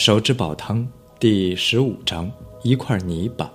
[0.00, 3.52] 手指煲汤第十五章一块泥巴。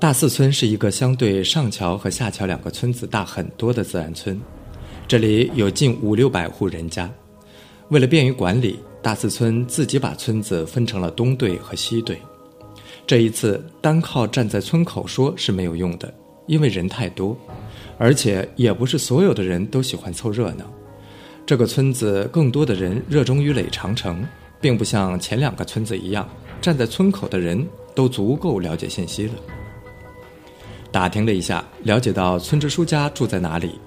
[0.00, 4.40] 大四村是一个相对上桥和下桥两个村子大很多的自然村，
[5.06, 7.12] 这里有近五六百户人家。
[7.90, 12.18] 为了便于管理，大四村自己把村子分成了东队和西队。
[13.06, 16.10] 这一次单靠站在村口说是没有用的，
[16.46, 17.36] 因为人太多，
[17.98, 20.64] 而且也不是所有的人都喜欢凑热闹。
[21.48, 24.22] 这个村子更多的人热衷于垒长城，
[24.60, 26.28] 并不像前两个村子一样，
[26.60, 29.32] 站在村口的人都足够了解信息了。
[30.92, 33.80] 打听了一下，了解到村支书家住在哪里，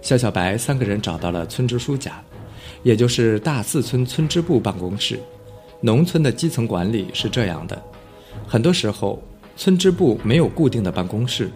[0.00, 2.22] 肖小白三个人找到了村支书家，
[2.84, 5.18] 也就是大四村村支部办公室。
[5.80, 7.82] 农村的基层管理是这样的，
[8.46, 9.20] 很多时候
[9.56, 11.50] 村支部没有固定的办公室，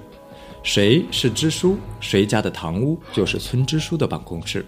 [0.65, 4.67] 谁是支书，谁家的堂屋就是村支书的办公室。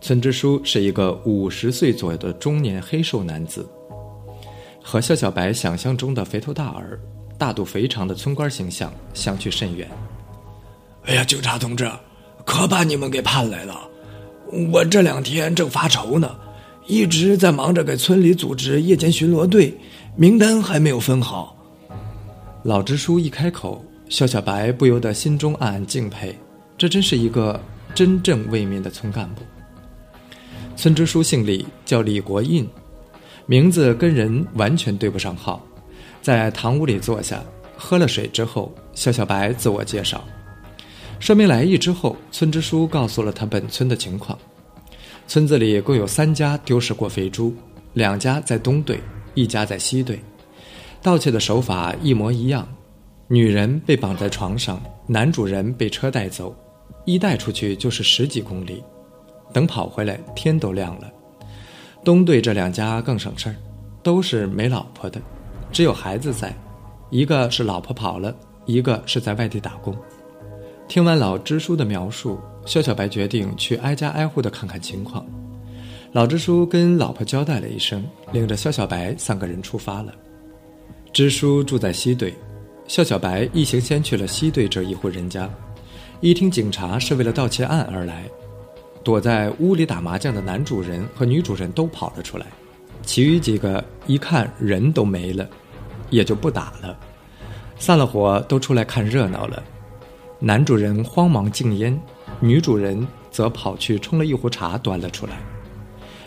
[0.00, 3.68] 村支书是一个五十岁左右的中年黑瘦男子，
[4.82, 6.98] 和肖小白想象中的肥头大耳、
[7.36, 9.86] 大肚肥肠的村官形象相去甚远。
[11.04, 11.90] 哎呀，警察同志，
[12.46, 13.78] 可把你们给盼来了！
[14.72, 16.34] 我这两天正发愁呢，
[16.86, 19.74] 一直在忙着给村里组织夜间巡逻队，
[20.16, 21.54] 名单还没有分好。
[22.62, 26.34] 老支书一开口，肖小白不由得心中暗暗敬佩，
[26.78, 27.60] 这真是一个
[27.94, 29.42] 真正为民的村干部。
[30.80, 32.66] 村支书姓李，叫李国印，
[33.44, 35.62] 名字跟人完全对不上号。
[36.22, 37.44] 在堂屋里坐下，
[37.76, 40.24] 喝了水之后，肖小白自我介绍，
[41.18, 44.38] 说明来意之后，村支书告诉了他本村的情况。
[45.28, 47.54] 村子里共有三家丢失过肥猪，
[47.92, 48.98] 两家在东队，
[49.34, 50.18] 一家在西队，
[51.02, 52.66] 盗窃的手法一模一样。
[53.28, 56.56] 女人被绑在床上，男主人被车带走，
[57.04, 58.82] 一带出去就是十几公里。
[59.52, 61.10] 等跑回来，天都亮了。
[62.04, 63.56] 东队这两家更省事儿，
[64.02, 65.20] 都是没老婆的，
[65.70, 66.54] 只有孩子在，
[67.10, 68.34] 一个是老婆跑了，
[68.64, 69.94] 一个是在外地打工。
[70.88, 75.24] 听完老支书的描述，肖小白决定去挨家挨户的看看情况。
[76.12, 80.12] 老支书跟老婆交代了一声，领着肖小白三个人出发了。
[81.12, 82.34] 支书住在西队，
[82.88, 85.48] 肖小白一行先去了西队这一户人家，
[86.20, 88.24] 一听警察是为了盗窃案而来。
[89.02, 92.46] 躲在屋里打麻将的男主人和女主人都跑了出来，
[93.02, 95.48] 其余几个一看人都没了，
[96.10, 96.98] 也就不打了，
[97.78, 99.62] 散了伙都出来看热闹了。
[100.38, 101.98] 男主人慌忙敬烟，
[102.40, 105.40] 女主人则跑去冲了一壶茶端了出来。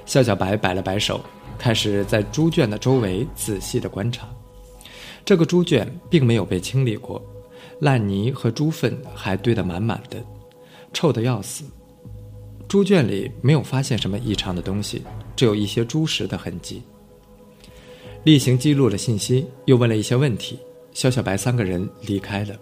[0.06, 1.22] 肖小白摆了摆手，
[1.58, 4.28] 开始在猪圈的周围仔细的观察。
[5.24, 7.24] 这个猪圈并没有被清理过，
[7.80, 10.18] 烂泥和猪粪还堆得满满的，
[10.92, 11.64] 臭得要死。
[12.74, 15.04] 猪圈里没有发现什么异常的东西，
[15.36, 16.82] 只有一些猪食的痕迹。
[18.24, 20.58] 例行记录了信息，又问了一些问题，
[20.92, 22.56] 肖小白三个人离开了。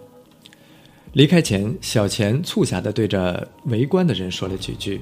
[1.14, 5.00] 离开前，小钱促狭的对着围观的人说了几句：“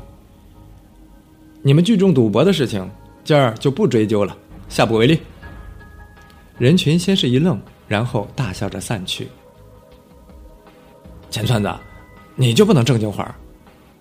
[1.61, 2.89] 你们聚众赌博的事情，
[3.25, 4.39] 今儿就不追究了，
[4.69, 5.19] 下不为例。”
[6.57, 9.27] 人群先是一愣，然后大笑着散去。
[11.33, 11.69] 钱串子，
[12.37, 13.35] 你就不能正经会儿？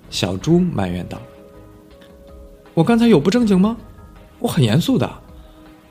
[0.09, 1.19] 小猪埋怨道
[2.73, 3.77] ：“我刚才有不正经吗？
[4.39, 5.09] 我很严肃的。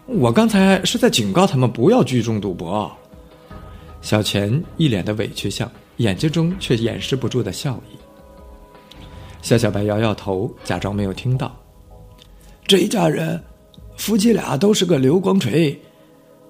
[0.06, 2.90] 我刚才是在警告他们不要聚众赌博。”
[4.00, 7.96] 小钱一脸的委屈相，眼睛中却掩饰不住的笑意。
[9.42, 11.54] 肖小白摇摇头，假装没有听到。
[12.66, 13.42] 这一家人，
[13.96, 15.80] 夫妻俩都是个流光锤，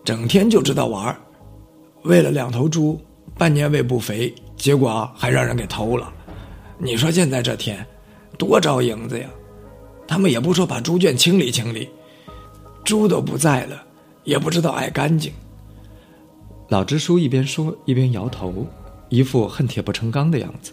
[0.04, 1.16] 整天就知道玩
[2.02, 3.00] 为了两头猪，
[3.36, 6.12] 半年喂不肥，结果还让人给偷了。
[6.80, 7.84] 你说现在这天，
[8.38, 9.28] 多招影子呀！
[10.06, 11.88] 他们也不说把猪圈清理清理，
[12.84, 13.82] 猪都不在了，
[14.22, 15.32] 也不知道爱干净。
[16.68, 18.64] 老支书一边说一边摇头，
[19.08, 20.72] 一副恨铁不成钢的样子。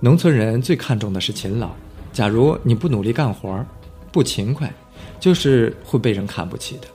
[0.00, 1.70] 农村人最看重的是勤劳，
[2.12, 3.64] 假如你不努力干活，
[4.12, 4.70] 不勤快，
[5.18, 6.86] 就是会被人看不起的。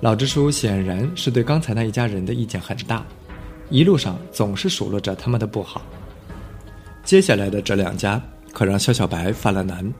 [0.00, 3.04] 老支书显然是对刚才那一家人的意见很大，
[3.68, 5.82] 一路上总是数落着他们的不好。
[7.04, 8.20] 接下来的这两家
[8.52, 9.92] 可让肖小白犯了难。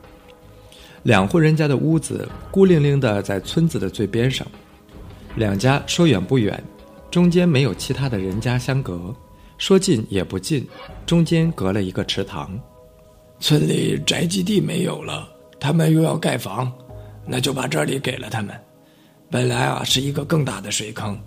[1.02, 4.46] 两户人家的屋子孤零零的在村子的最边上，
[5.34, 6.62] 两家说远不远，
[7.10, 9.14] 中间没有其他的人家相隔；
[9.56, 10.66] 说近也不近，
[11.06, 12.58] 中间隔了一个池塘。
[13.38, 15.26] 村里宅基地没有了，
[15.58, 16.70] 他们又要盖房，
[17.26, 18.54] 那就把这里给了他们。
[19.30, 21.18] 本来啊是一个更大的水坑，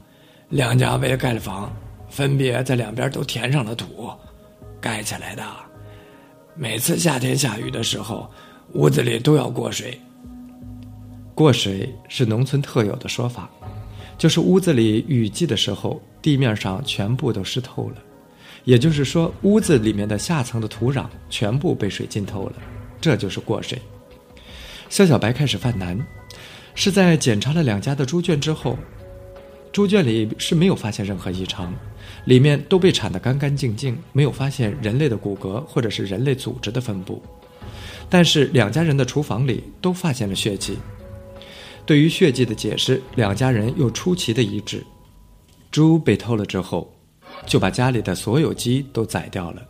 [0.49, 1.75] 两家为了盖房，
[2.09, 4.11] 分别在两边都填上了土，
[4.83, 5.41] 盖起来的。
[6.55, 8.29] 每次夏天下雨的时候，
[8.73, 9.97] 屋子里都要过水。
[11.33, 13.49] 过水是农村特有的说法，
[14.17, 17.95] 就是屋子里雨季的时候，地面上全部都湿透了，
[18.65, 22.55] 也就是说，屋子里面的下层的土壤全部被水浸透了，
[22.99, 23.81] 这就是过水。
[24.89, 25.97] 肖小白开始犯难，
[26.75, 28.77] 是在检查了两家的猪圈之后，
[29.71, 31.73] 猪圈里是没有发现任何异常，
[32.25, 37.21] 里面都被铲得干干净净，没有发现人类的骨骼或者是人类组织的分布，
[38.09, 40.77] 但是两家人的厨房里都发现了血迹。
[41.85, 44.81] 对于血迹的解释，两家人又出奇的一致。
[45.69, 46.89] 猪被偷了之后，
[47.45, 49.61] 就把家里的所有鸡都宰掉了，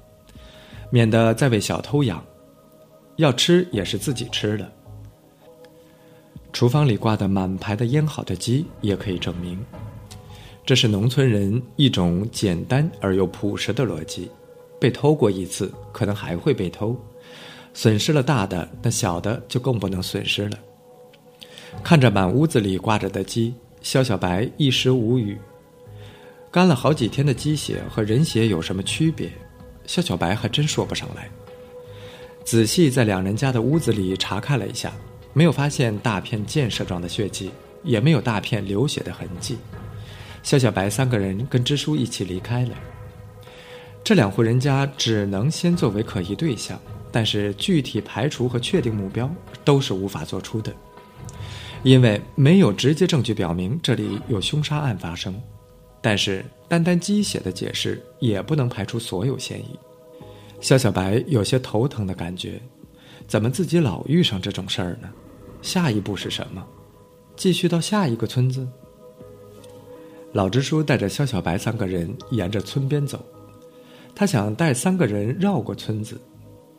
[0.91, 2.23] 免得再为小偷养。
[3.15, 4.71] 要吃也是自己吃的。
[6.51, 9.59] 厨房里挂的满排的腌好的鸡也可以证明，
[10.65, 14.29] 这是农村人一种简单而又朴实的逻辑。
[14.79, 16.97] 被偷过一次，可能还会被偷，
[17.73, 20.59] 损失了大的，那小的就更不能损失了。
[21.83, 25.37] 看着满屋子里挂着的鸡，肖小白一时无语。
[26.51, 29.31] 干了好几天的鸡血和人血有什么区别？
[29.85, 31.29] 肖小白还真说不上来。
[32.45, 34.93] 仔细在两人家的屋子里查看了一下，
[35.33, 37.51] 没有发现大片溅射状的血迹，
[37.83, 39.57] 也没有大片流血的痕迹。
[40.43, 42.75] 肖小白三个人跟支书一起离开了。
[44.03, 46.77] 这两户人家只能先作为可疑对象，
[47.11, 50.71] 但是具体排除和确定目标都是无法做出的。
[51.81, 55.33] 因为没有直接证据表明这里有凶杀案发生，
[56.01, 59.79] 但是单单鸡血的解释也不能排除所有嫌疑。
[60.59, 62.61] 肖小白有些头疼的感觉，
[63.27, 65.09] 怎么自己老遇上这种事儿呢？
[65.61, 66.65] 下一步是什么？
[67.35, 68.67] 继续到下一个村子？
[70.33, 73.23] 老支书带着肖小白三个人沿着村边走，
[74.15, 76.19] 他想带三个人绕过村子。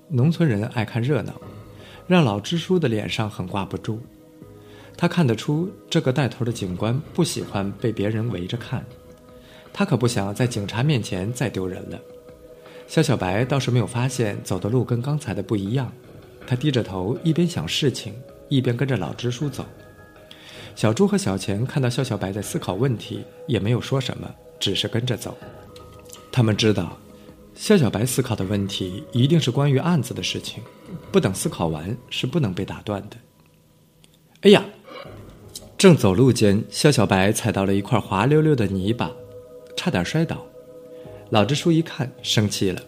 [0.08, 1.32] 农村人爱看热闹，
[2.08, 4.00] 让老支书的脸上很挂不住。
[4.96, 8.84] 他看得出，这个带头的警官不喜欢被别人围着看，
[9.72, 11.98] 他可不想在警察面前再丢人了。
[12.88, 15.92] 肖小白倒是没有发现走的路跟刚才的不一样，
[16.44, 18.14] 他低着头，一边想事情，
[18.48, 19.64] 一边跟着老支书走。
[20.74, 24.28] 小朱和小钱看到肖小白在思考问题，也没有说什么，
[24.58, 25.36] 只是跟着走。
[26.32, 26.98] 他们知道，
[27.54, 30.62] 肖小白思考的问题一定是关于案子的事情，
[31.12, 33.16] 不等思考完是不能被打断的。
[34.42, 34.64] 哎呀！
[35.76, 39.10] 正走路间，肖小白踩到了一块滑溜溜的泥巴，
[39.76, 40.44] 差点摔倒。
[41.28, 42.80] 老支书一看，生气了：“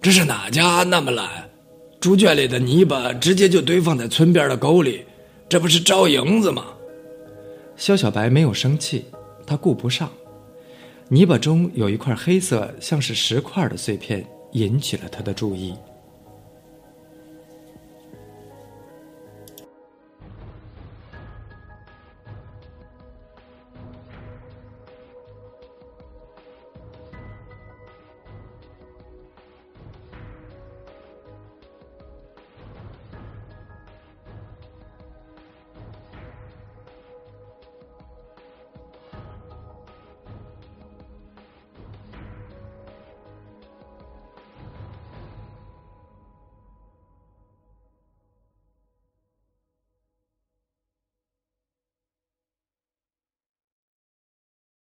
[0.00, 1.50] 这是哪家那么懒？
[2.00, 5.04] 猪圈里的泥巴直接就堆放在村边的沟里，
[5.52, 6.64] 这不是招蝇子吗？”
[7.76, 9.04] 肖小白没有生气，
[9.46, 10.10] 他顾不上。
[11.08, 15.74] 泥巴中有一块黑色，像是石块的碎片，引起了他的注意。